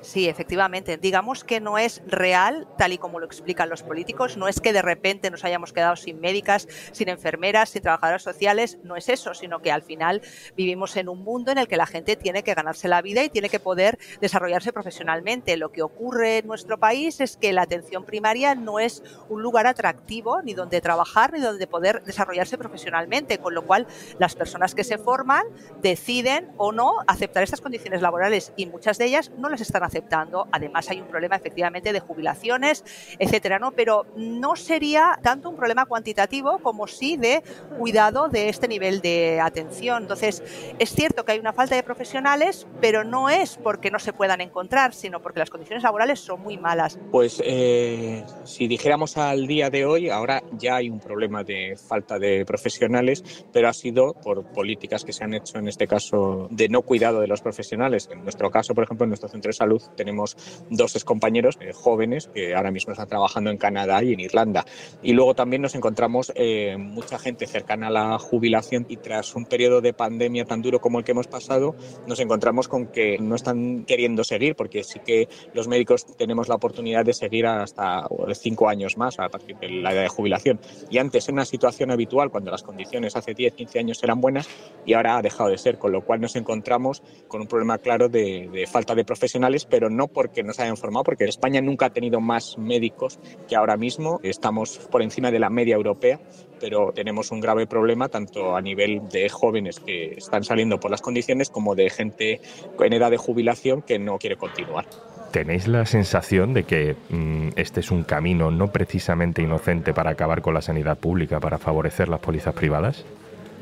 Sí, 0.03 0.27
efectivamente. 0.27 0.97
Digamos 0.97 1.45
que 1.45 1.61
no 1.61 1.77
es 1.77 2.01
real, 2.05 2.67
tal 2.77 2.91
y 2.91 2.97
como 2.97 3.21
lo 3.21 3.25
explican 3.25 3.69
los 3.69 3.83
políticos, 3.83 4.35
no 4.35 4.49
es 4.49 4.59
que 4.59 4.73
de 4.73 4.81
repente 4.81 5.31
nos 5.31 5.45
hayamos 5.45 5.71
quedado 5.71 5.95
sin 5.95 6.19
médicas, 6.19 6.67
sin 6.91 7.07
enfermeras, 7.07 7.69
sin 7.69 7.83
trabajadoras 7.83 8.21
sociales, 8.21 8.77
no 8.83 8.97
es 8.97 9.07
eso, 9.07 9.33
sino 9.33 9.61
que 9.61 9.71
al 9.71 9.81
final 9.81 10.21
vivimos 10.57 10.97
en 10.97 11.07
un 11.07 11.23
mundo 11.23 11.53
en 11.53 11.57
el 11.57 11.69
que 11.69 11.77
la 11.77 11.85
gente 11.85 12.17
tiene 12.17 12.43
que 12.43 12.53
ganarse 12.53 12.89
la 12.89 13.01
vida 13.01 13.23
y 13.23 13.29
tiene 13.29 13.47
que 13.47 13.61
poder 13.61 13.97
desarrollarse 14.19 14.73
profesionalmente. 14.73 15.55
Lo 15.55 15.71
que 15.71 15.81
ocurre 15.81 16.39
en 16.39 16.47
nuestro 16.47 16.77
país 16.77 17.21
es 17.21 17.37
que 17.37 17.53
la 17.53 17.61
atención 17.61 18.03
primaria 18.03 18.55
no 18.55 18.79
es 18.79 19.03
un 19.29 19.41
lugar 19.41 19.67
atractivo 19.67 20.41
ni 20.41 20.53
donde 20.53 20.81
trabajar 20.81 21.31
ni 21.31 21.39
donde 21.39 21.65
poder 21.65 22.03
desarrollarse 22.03 22.57
profesionalmente, 22.57 23.37
con 23.37 23.53
lo 23.53 23.65
cual 23.65 23.87
las 24.19 24.35
personas 24.35 24.75
que 24.75 24.83
se 24.83 24.97
forman 24.97 25.45
deciden 25.81 26.51
o 26.57 26.73
no 26.73 26.95
aceptar 27.07 27.43
estas 27.43 27.61
condiciones 27.61 28.01
laborales 28.01 28.51
y 28.57 28.65
muchas 28.65 28.97
de 28.97 29.05
ellas 29.05 29.31
no 29.37 29.47
las 29.47 29.61
están 29.61 29.83
haciendo 29.83 29.92
aceptando. 29.93 30.47
Además, 30.51 30.89
hay 30.89 30.99
un 30.99 31.07
problema 31.07 31.35
efectivamente 31.35 31.93
de 31.93 31.99
jubilaciones, 31.99 32.83
etcétera, 33.19 33.59
¿no? 33.59 33.71
Pero 33.71 34.05
no 34.15 34.55
sería 34.55 35.19
tanto 35.21 35.49
un 35.49 35.55
problema 35.55 35.85
cuantitativo 35.85 36.59
como 36.59 36.87
sí 36.87 37.15
de 37.17 37.43
cuidado 37.77 38.27
de 38.27 38.49
este 38.49 38.67
nivel 38.67 39.01
de 39.01 39.39
atención. 39.39 40.03
Entonces, 40.03 40.41
es 40.79 40.89
cierto 40.89 41.23
que 41.23 41.33
hay 41.33 41.39
una 41.39 41.53
falta 41.53 41.75
de 41.75 41.83
profesionales, 41.83 42.65
pero 42.81 43.03
no 43.03 43.29
es 43.29 43.57
porque 43.61 43.91
no 43.91 43.99
se 43.99 44.13
puedan 44.13 44.41
encontrar, 44.41 44.93
sino 44.93 45.21
porque 45.21 45.39
las 45.39 45.49
condiciones 45.49 45.83
laborales 45.83 46.19
son 46.19 46.41
muy 46.41 46.57
malas. 46.57 46.97
Pues 47.11 47.41
eh, 47.45 48.23
si 48.45 48.67
dijéramos 48.67 49.17
al 49.17 49.45
día 49.45 49.69
de 49.69 49.85
hoy, 49.85 50.09
ahora 50.09 50.41
ya 50.53 50.77
hay 50.77 50.89
un 50.89 50.99
problema 50.99 51.43
de 51.43 51.77
falta 51.77 52.17
de 52.17 52.45
profesionales, 52.45 53.45
pero 53.51 53.69
ha 53.69 53.73
sido 53.73 54.13
por 54.13 54.43
políticas 54.43 55.03
que 55.03 55.13
se 55.13 55.23
han 55.23 55.33
hecho 55.33 55.59
en 55.59 55.67
este 55.67 55.85
caso 55.87 56.47
de 56.49 56.67
no 56.69 56.81
cuidado 56.81 57.21
de 57.21 57.27
los 57.27 57.41
profesionales. 57.41 58.09
En 58.11 58.23
nuestro 58.23 58.49
caso, 58.49 58.73
por 58.73 58.85
ejemplo, 58.85 59.03
en 59.03 59.09
nuestro 59.09 59.29
centro 59.29 59.49
de 59.49 59.53
salud 59.53 59.82
tenemos 59.95 60.37
dos 60.69 60.95
excompañeros 60.95 61.57
eh, 61.61 61.71
jóvenes 61.73 62.29
que 62.33 62.55
ahora 62.55 62.71
mismo 62.71 62.93
están 62.93 63.07
trabajando 63.07 63.49
en 63.49 63.57
Canadá 63.57 64.03
y 64.03 64.13
en 64.13 64.19
Irlanda. 64.19 64.65
Y 65.01 65.13
luego 65.13 65.35
también 65.35 65.61
nos 65.61 65.75
encontramos 65.75 66.31
eh, 66.35 66.75
mucha 66.77 67.19
gente 67.19 67.47
cercana 67.47 67.87
a 67.87 67.91
la 67.91 68.19
jubilación 68.19 68.85
y 68.89 68.97
tras 68.97 69.35
un 69.35 69.45
periodo 69.45 69.81
de 69.81 69.93
pandemia 69.93 70.45
tan 70.45 70.61
duro 70.61 70.79
como 70.79 70.99
el 70.99 71.05
que 71.05 71.11
hemos 71.11 71.27
pasado, 71.27 71.75
nos 72.07 72.19
encontramos 72.19 72.67
con 72.67 72.87
que 72.87 73.17
no 73.19 73.35
están 73.35 73.85
queriendo 73.85 74.23
seguir, 74.23 74.55
porque 74.55 74.83
sí 74.83 74.99
que 74.99 75.27
los 75.53 75.67
médicos 75.67 76.05
tenemos 76.17 76.47
la 76.47 76.55
oportunidad 76.55 77.05
de 77.05 77.13
seguir 77.13 77.45
hasta 77.45 78.07
cinco 78.33 78.69
años 78.69 78.97
más 78.97 79.19
a 79.19 79.29
partir 79.29 79.57
de 79.57 79.69
la 79.69 79.93
edad 79.93 80.03
de 80.03 80.09
jubilación. 80.09 80.59
Y 80.89 80.97
antes, 80.97 81.27
en 81.29 81.35
una 81.35 81.45
situación 81.45 81.91
habitual, 81.91 82.29
cuando 82.29 82.51
las 82.51 82.63
condiciones 82.63 83.15
hace 83.15 83.33
10, 83.33 83.53
15 83.53 83.79
años 83.79 84.03
eran 84.03 84.21
buenas, 84.21 84.47
y 84.85 84.93
ahora 84.93 85.17
ha 85.17 85.21
dejado 85.21 85.49
de 85.49 85.57
ser, 85.57 85.77
con 85.77 85.91
lo 85.91 86.03
cual 86.03 86.21
nos 86.21 86.35
encontramos 86.35 87.03
con 87.27 87.41
un 87.41 87.47
problema 87.47 87.77
claro 87.77 88.09
de, 88.09 88.49
de 88.51 88.67
falta 88.67 88.95
de 88.95 89.05
profesionales, 89.05 89.65
pero 89.73 89.89
no 89.89 90.07
porque 90.07 90.43
no 90.43 90.53
se 90.53 90.61
hayan 90.61 90.77
formado, 90.77 91.03
porque 91.03 91.23
España 91.23 91.59
nunca 91.59 91.87
ha 91.87 91.89
tenido 91.89 92.21
más 92.21 92.59
médicos 92.59 93.19
que 93.49 93.55
ahora 93.55 93.75
mismo. 93.75 94.19
Estamos 94.21 94.77
por 94.77 95.01
encima 95.01 95.31
de 95.31 95.39
la 95.39 95.49
media 95.49 95.73
europea, 95.73 96.19
pero 96.59 96.91
tenemos 96.93 97.31
un 97.31 97.39
grave 97.39 97.65
problema 97.65 98.07
tanto 98.07 98.55
a 98.55 98.61
nivel 98.61 99.09
de 99.09 99.29
jóvenes 99.29 99.79
que 99.79 100.11
están 100.11 100.43
saliendo 100.43 100.79
por 100.79 100.91
las 100.91 101.01
condiciones 101.01 101.49
como 101.49 101.73
de 101.73 101.89
gente 101.89 102.39
en 102.79 102.93
edad 102.93 103.09
de 103.09 103.17
jubilación 103.17 103.81
que 103.81 103.97
no 103.97 104.19
quiere 104.19 104.35
continuar. 104.35 104.85
¿Tenéis 105.31 105.67
la 105.67 105.87
sensación 105.87 106.53
de 106.53 106.65
que 106.65 106.95
mm, 107.09 107.53
este 107.55 107.79
es 107.79 107.89
un 107.89 108.03
camino 108.03 108.51
no 108.51 108.71
precisamente 108.71 109.41
inocente 109.41 109.91
para 109.91 110.11
acabar 110.11 110.43
con 110.43 110.53
la 110.53 110.61
sanidad 110.61 110.99
pública, 110.99 111.39
para 111.39 111.57
favorecer 111.57 112.09
las 112.09 112.19
pólizas 112.19 112.53
privadas? 112.53 113.03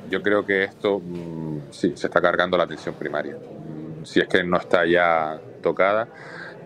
Yo 0.09 0.21
creo 0.21 0.45
que 0.45 0.65
esto 0.65 0.99
mm, 0.99 1.71
sí, 1.71 1.93
se 1.95 2.07
está 2.07 2.19
cargando 2.19 2.57
la 2.57 2.65
atención 2.65 2.95
primaria. 2.95 3.37
Mm, 3.37 4.03
si 4.03 4.19
es 4.19 4.27
que 4.27 4.43
no 4.43 4.57
está 4.57 4.85
ya 4.85 5.39
tocada 5.61 6.07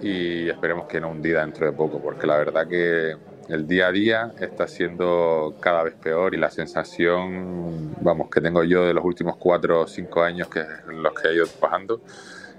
y 0.02 0.50
esperemos 0.50 0.88
que 0.88 1.00
no 1.00 1.10
hundida 1.10 1.42
dentro 1.42 1.66
de 1.66 1.72
poco, 1.72 2.00
porque 2.00 2.28
la 2.28 2.38
verdad 2.38 2.68
que 2.68 3.16
el 3.50 3.68
día 3.68 3.88
a 3.88 3.92
día 3.92 4.32
está 4.40 4.68
siendo 4.68 5.56
cada 5.60 5.84
vez 5.84 5.94
peor 5.96 6.34
y 6.34 6.38
la 6.38 6.50
sensación, 6.50 7.96
vamos, 8.02 8.30
que 8.30 8.42
tengo 8.42 8.64
yo 8.64 8.86
de 8.86 8.94
los 8.94 9.06
últimos 9.06 9.38
cuatro 9.38 9.82
o 9.82 9.88
cinco 9.88 10.24
años 10.24 10.48
que 10.48 10.64
los 10.88 11.14
que 11.14 11.28
he 11.28 11.36
ido 11.36 11.46
trabajando 11.46 12.02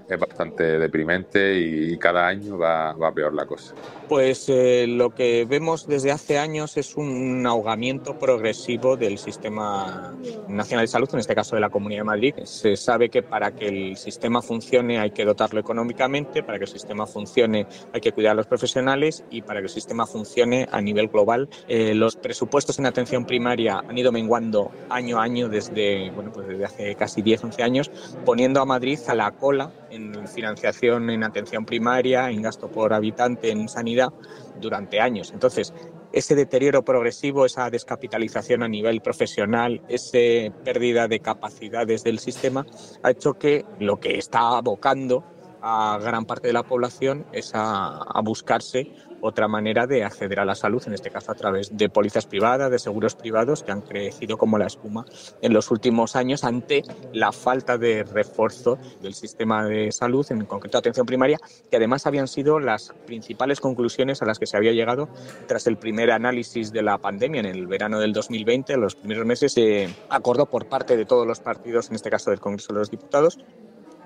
es 0.09 0.19
bastante 0.19 0.79
deprimente 0.79 1.57
y 1.59 1.97
cada 1.97 2.27
año 2.27 2.57
va, 2.57 2.93
va 2.93 3.11
peor 3.11 3.33
la 3.33 3.45
cosa. 3.45 3.73
Pues 4.07 4.47
eh, 4.47 4.85
lo 4.87 5.09
que 5.09 5.45
vemos 5.45 5.85
desde 5.87 6.11
hace 6.11 6.37
años 6.37 6.77
es 6.77 6.95
un 6.95 7.45
ahogamiento 7.45 8.17
progresivo 8.17 8.95
del 8.95 9.17
sistema 9.17 10.15
nacional 10.47 10.85
de 10.85 10.87
salud, 10.87 11.09
en 11.11 11.19
este 11.19 11.35
caso 11.35 11.55
de 11.55 11.61
la 11.61 11.69
Comunidad 11.69 12.01
de 12.01 12.05
Madrid. 12.05 12.35
Se 12.43 12.77
sabe 12.77 13.09
que 13.09 13.21
para 13.21 13.51
que 13.51 13.67
el 13.67 13.97
sistema 13.97 14.41
funcione 14.41 14.99
hay 14.99 15.11
que 15.11 15.25
dotarlo 15.25 15.59
económicamente, 15.59 16.41
para 16.41 16.57
que 16.57 16.65
el 16.65 16.71
sistema 16.71 17.05
funcione 17.05 17.67
hay 17.93 17.99
que 17.99 18.13
cuidar 18.13 18.31
a 18.31 18.35
los 18.35 18.47
profesionales 18.47 19.25
y 19.29 19.41
para 19.41 19.59
que 19.59 19.65
el 19.65 19.71
sistema 19.71 20.05
funcione 20.05 20.67
a 20.71 20.79
nivel 20.81 21.09
global. 21.09 21.49
Eh, 21.67 21.93
los 21.93 22.15
presupuestos 22.15 22.79
en 22.79 22.85
atención 22.85 23.25
primaria 23.25 23.83
han 23.87 23.97
ido 23.97 24.11
menguando 24.11 24.71
año 24.89 25.19
a 25.19 25.23
año 25.23 25.49
desde, 25.49 26.11
bueno, 26.11 26.31
pues 26.31 26.47
desde 26.47 26.63
hace 26.63 26.95
casi 26.95 27.21
10, 27.21 27.43
11 27.43 27.63
años, 27.63 27.91
poniendo 28.25 28.61
a 28.61 28.65
Madrid 28.65 28.99
a 29.07 29.15
la 29.15 29.31
cola 29.31 29.71
en 29.97 30.27
financiación 30.27 31.09
en 31.09 31.23
atención 31.23 31.65
primaria, 31.65 32.29
en 32.29 32.41
gasto 32.41 32.69
por 32.69 32.93
habitante, 32.93 33.51
en 33.51 33.67
sanidad, 33.67 34.13
durante 34.61 35.01
años. 35.01 35.31
Entonces, 35.33 35.73
ese 36.13 36.35
deterioro 36.35 36.83
progresivo, 36.83 37.45
esa 37.45 37.69
descapitalización 37.69 38.63
a 38.63 38.67
nivel 38.67 39.01
profesional, 39.01 39.81
esa 39.89 40.53
pérdida 40.63 41.07
de 41.07 41.19
capacidades 41.19 42.03
del 42.03 42.19
sistema, 42.19 42.65
ha 43.03 43.11
hecho 43.11 43.33
que 43.33 43.65
lo 43.79 43.99
que 43.99 44.17
está 44.17 44.57
abocando 44.57 45.23
a 45.61 45.99
gran 46.01 46.25
parte 46.25 46.47
de 46.47 46.53
la 46.53 46.63
población 46.63 47.25
es 47.33 47.53
a, 47.53 47.97
a 47.97 48.21
buscarse 48.21 48.93
otra 49.21 49.47
manera 49.47 49.87
de 49.87 50.03
acceder 50.03 50.39
a 50.39 50.45
la 50.45 50.55
salud, 50.55 50.83
en 50.85 50.93
este 50.93 51.09
caso 51.09 51.31
a 51.31 51.35
través 51.35 51.75
de 51.75 51.89
pólizas 51.89 52.25
privadas, 52.25 52.71
de 52.71 52.79
seguros 52.79 53.15
privados 53.15 53.63
que 53.63 53.71
han 53.71 53.81
crecido 53.81 54.37
como 54.37 54.57
la 54.57 54.67
espuma 54.67 55.05
en 55.41 55.53
los 55.53 55.71
últimos 55.71 56.15
años 56.15 56.43
ante 56.43 56.83
la 57.13 57.31
falta 57.31 57.77
de 57.77 58.03
refuerzo 58.03 58.77
del 59.01 59.13
sistema 59.13 59.65
de 59.65 59.91
salud, 59.91 60.25
en 60.29 60.45
concreto 60.45 60.77
atención 60.77 61.05
primaria, 61.05 61.39
que 61.69 61.77
además 61.77 62.05
habían 62.05 62.27
sido 62.27 62.59
las 62.59 62.93
principales 63.05 63.59
conclusiones 63.59 64.21
a 64.21 64.25
las 64.25 64.39
que 64.39 64.45
se 64.45 64.57
había 64.57 64.71
llegado 64.71 65.09
tras 65.47 65.67
el 65.67 65.77
primer 65.77 66.11
análisis 66.11 66.71
de 66.71 66.81
la 66.81 66.97
pandemia. 66.97 67.39
En 67.39 67.45
el 67.45 67.67
verano 67.67 67.99
del 67.99 68.13
2020, 68.13 68.73
en 68.73 68.81
los 68.81 68.95
primeros 68.95 69.25
meses, 69.25 69.53
se 69.53 69.89
acordó 70.09 70.45
por 70.45 70.67
parte 70.67 70.97
de 70.97 71.05
todos 71.05 71.27
los 71.27 71.39
partidos, 71.39 71.89
en 71.89 71.95
este 71.95 72.09
caso 72.09 72.31
del 72.31 72.39
Congreso 72.39 72.73
de 72.73 72.79
los 72.79 72.91
Diputados, 72.91 73.39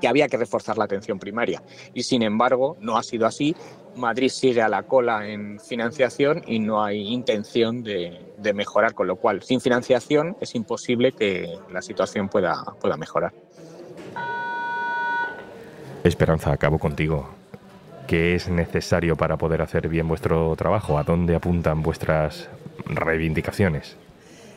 que 0.01 0.07
había 0.07 0.27
que 0.27 0.37
reforzar 0.37 0.77
la 0.77 0.85
atención 0.85 1.19
primaria. 1.19 1.61
Y 1.93 2.03
sin 2.03 2.23
embargo, 2.23 2.75
no 2.81 2.97
ha 2.97 3.03
sido 3.03 3.25
así. 3.25 3.55
Madrid 3.95 4.29
sigue 4.29 4.61
a 4.61 4.67
la 4.67 4.83
cola 4.83 5.29
en 5.29 5.59
financiación 5.59 6.41
y 6.47 6.59
no 6.59 6.83
hay 6.83 7.07
intención 7.07 7.83
de, 7.83 8.19
mejorar, 8.53 8.93
con 8.93 9.07
lo 9.07 9.15
cual, 9.15 9.43
sin 9.43 9.61
financiación 9.61 10.35
es 10.41 10.55
imposible 10.55 11.11
que 11.11 11.57
la 11.71 11.81
situación 11.81 12.27
pueda, 12.27 12.55
pueda 12.81 12.97
mejorar. 12.97 13.31
Esperanza, 16.03 16.51
acabo 16.51 16.79
contigo. 16.79 17.29
¿Qué 18.07 18.35
es 18.35 18.49
necesario 18.49 19.15
para 19.15 19.37
poder 19.37 19.61
hacer 19.61 19.87
bien 19.87 20.07
vuestro 20.07 20.55
trabajo? 20.55 20.97
¿A 20.97 21.03
dónde 21.03 21.35
apuntan 21.35 21.83
vuestras 21.83 22.49
reivindicaciones? 22.85 23.95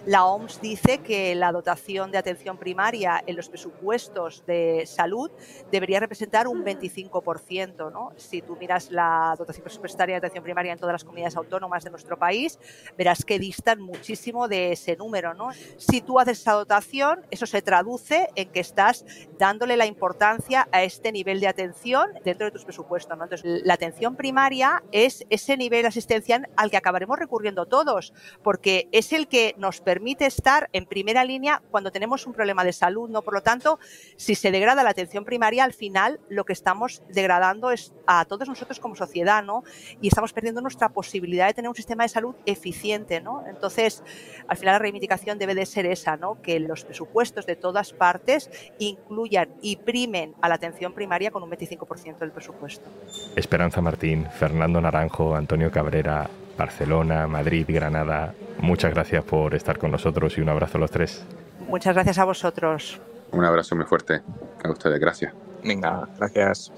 La 0.07 0.27
OMS 0.27 0.61
dice 0.61 0.99
que 0.99 1.35
la 1.35 1.51
dotación 1.51 2.11
de 2.11 2.19
atención 2.19 2.59
primaria 2.59 3.25
en 3.27 3.37
los 3.37 3.49
presupuestos 3.49 4.45
de 4.45 4.85
salud 4.85 5.31
debería 5.73 5.99
representar 5.99 6.47
un 6.47 6.63
25%. 6.63 7.91
¿no? 7.91 8.13
Si 8.19 8.43
tú 8.43 8.55
miras 8.57 8.91
la 8.91 9.35
dotación 9.39 9.65
presupuestaria 9.65 10.17
de 10.17 10.19
atención 10.19 10.45
primaria 10.45 10.73
en 10.73 10.79
todas 10.79 10.93
las 10.93 11.05
comunidades 11.05 11.37
autónomas 11.37 11.85
de 11.85 11.91
nuestro 11.91 12.19
país, 12.19 12.59
verás 12.99 13.25
que 13.25 13.39
distan 13.39 13.81
muchísimo 13.81 14.47
de 14.47 14.73
ese 14.73 14.95
número. 14.95 15.33
¿no? 15.33 15.49
Si 15.79 16.03
tú 16.03 16.21
haces 16.21 16.39
esa 16.39 16.53
dotación, 16.53 17.25
eso 17.31 17.47
se 17.47 17.63
traduce 17.63 18.29
en 18.35 18.51
que 18.51 18.61
estás 18.61 19.07
dándole 19.39 19.75
la 19.79 19.87
importancia 19.87 20.69
a 20.71 20.83
este 20.83 21.13
nivel 21.13 21.41
de 21.41 21.49
atención 21.49 22.11
dentro 22.23 22.45
de 22.45 22.51
tus 22.51 22.67
presupuestos. 22.67 23.17
¿no? 23.17 23.25
Entonces, 23.25 23.63
la 23.65 23.73
atención 23.73 24.17
primaria 24.17 24.83
es 24.93 25.25
ese 25.31 25.57
nivel 25.57 25.87
asistencial 25.87 26.51
al 26.57 26.71
que 26.71 26.77
acabaremos 26.77 27.19
recurriendo 27.19 27.65
todos, 27.65 28.13
porque 28.43 28.87
es 28.93 29.15
el 29.15 29.29
que 29.29 29.55
nos 29.57 29.81
permite 29.81 29.94
permite 29.95 30.27
estar 30.27 30.69
en 30.73 30.87
primera 30.87 31.25
línea 31.25 31.63
cuando 31.71 31.93
tenemos 31.93 32.27
un 32.27 32.33
problema 32.33 32.65
de 32.65 32.73
salud, 32.73 33.09
¿no? 33.09 33.23
Por 33.23 33.33
lo 33.33 33.43
tanto, 33.43 33.79
si 34.17 34.35
se 34.35 34.51
degrada 34.51 34.83
la 34.83 34.91
atención 34.91 35.25
primaria, 35.25 35.63
al 35.63 35.73
final 35.73 36.19
lo 36.29 36.45
que 36.45 36.53
estamos 36.53 37.01
degradando 37.11 37.71
es 37.71 37.93
a 38.09 38.25
todos 38.25 38.49
nosotros 38.49 38.81
como 38.81 38.97
sociedad, 38.97 39.45
¿no? 39.45 39.63
Y 40.01 40.09
estamos 40.09 40.33
perdiendo 40.33 40.61
nuestra 40.63 40.89
posibilidad 40.89 41.47
de 41.47 41.55
tener 41.55 41.69
un 41.69 41.77
sistema 41.77 42.03
de 42.03 42.09
salud 42.09 42.35
eficiente, 42.45 43.21
¿no? 43.21 43.45
Entonces, 43.47 44.03
al 44.49 44.57
final 44.57 44.73
la 44.73 44.79
reivindicación 44.81 45.39
debe 45.39 45.55
de 45.55 45.65
ser 45.65 45.87
esa, 45.87 46.17
¿no? 46.17 46.43
Que 46.43 46.59
los 46.59 46.85
presupuestos 46.85 47.47
de 47.47 47.55
todas 47.55 47.93
partes 47.93 48.51
incluyan 48.81 49.51
y 49.63 49.77
primen 49.77 50.35
a 50.41 50.49
la 50.49 50.57
atención 50.57 50.93
primaria 50.93 51.31
con 51.31 51.45
un 51.45 51.51
25% 51.53 52.19
del 52.19 52.33
presupuesto. 52.33 52.91
Esperanza 53.37 53.81
Martín, 53.81 54.27
Fernando 54.29 54.81
Naranjo, 54.81 55.37
Antonio 55.37 55.71
Cabrera, 55.71 56.29
Barcelona, 56.57 57.27
Madrid, 57.27 57.65
Granada. 57.69 58.35
Muchas 58.61 58.93
gracias 58.93 59.25
por 59.25 59.55
estar 59.55 59.79
con 59.79 59.91
nosotros 59.91 60.37
y 60.39 60.41
un 60.41 60.49
abrazo 60.49 60.79
a 60.79 60.81
los 60.81 60.91
tres. 60.91 61.25
Muchas 61.69 61.95
gracias 61.95 62.19
a 62.19 62.25
vosotros. 62.25 63.01
Un 63.33 63.45
abrazo 63.45 63.75
muy 63.77 63.85
fuerte 63.85 64.23
a 64.63 64.71
ustedes, 64.71 65.01
gracias. 65.01 65.35
Venga, 65.65 66.09
gracias. 66.17 66.73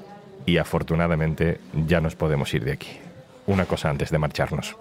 Y 0.47 0.59
afortunadamente 0.59 1.61
ya 1.87 2.01
nos 2.01 2.15
podemos 2.15 2.53
ir 2.55 2.65
de 2.65 2.73
aquí. 2.73 2.99
Una 3.47 3.67
cosa 3.67 3.91
antes 3.91 4.11
de 4.11 4.19
marcharnos. 4.19 4.77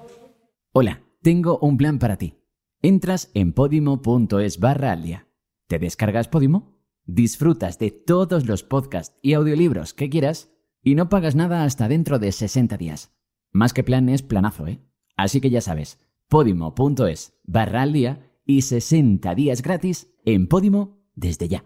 Hola, 0.74 1.02
tengo 1.22 1.58
un 1.60 1.78
plan 1.78 2.00
para 2.00 2.18
ti. 2.18 2.40
Entras 2.82 3.32
en 3.34 3.54
podimo.es 3.54 4.60
barra 4.60 4.92
al 4.92 5.04
día. 5.04 5.28
¿Te 5.68 5.80
descargas 5.80 6.28
Podimo? 6.28 6.75
Disfrutas 7.06 7.80
de 7.80 7.92
todos 7.92 8.46
los 8.46 8.64
podcasts 8.64 9.18
y 9.22 9.34
audiolibros 9.34 9.94
que 9.94 10.10
quieras 10.10 10.52
y 10.84 10.96
no 10.96 11.10
pagas 11.10 11.36
nada 11.36 11.64
hasta 11.64 11.88
dentro 11.88 12.20
de 12.20 12.32
60 12.32 12.78
días. 12.78 13.12
Más 13.55 13.71
que 13.71 13.85
plan 13.85 14.09
es 14.09 14.21
planazo, 14.21 14.67
¿eh? 14.67 14.81
Así 15.15 15.39
que 15.39 15.50
ya 15.50 15.62
sabes, 15.62 15.97
podimo.es 16.27 17.38
barra 17.45 17.83
al 17.83 17.93
día 17.93 18.19
y 18.45 18.63
60 18.63 19.33
días 19.33 19.62
gratis 19.62 20.09
en 20.25 20.47
Podimo 20.47 20.97
desde 21.15 21.47
ya. 21.47 21.63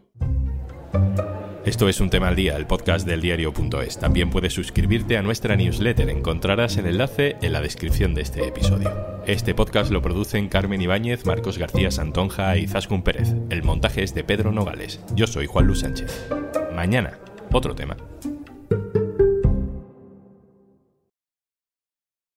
Esto 1.65 1.89
es 1.89 1.99
un 1.99 2.11
tema 2.11 2.27
al 2.27 2.35
día, 2.35 2.55
el 2.57 2.67
podcast 2.67 3.07
del 3.07 3.21
diario.es. 3.21 3.97
También 3.97 4.29
puedes 4.29 4.53
suscribirte 4.53 5.17
a 5.17 5.23
nuestra 5.23 5.55
newsletter. 5.55 6.11
Encontrarás 6.11 6.77
el 6.77 6.85
enlace 6.85 7.37
en 7.41 7.53
la 7.53 7.61
descripción 7.61 8.13
de 8.13 8.21
este 8.21 8.47
episodio. 8.47 9.23
Este 9.25 9.55
podcast 9.55 9.89
lo 9.89 10.03
producen 10.03 10.47
Carmen 10.47 10.83
Ibáñez, 10.83 11.25
Marcos 11.25 11.57
García 11.57 11.89
Santonja 11.89 12.55
y 12.57 12.67
Zascun 12.67 13.01
Pérez. 13.01 13.33
El 13.49 13.63
montaje 13.63 14.03
es 14.03 14.13
de 14.13 14.23
Pedro 14.23 14.51
Nogales. 14.51 15.03
Yo 15.15 15.25
soy 15.25 15.47
Juan 15.47 15.65
Luis 15.65 15.79
Sánchez. 15.79 16.29
Mañana, 16.75 17.17
otro 17.51 17.73
tema. 17.73 17.97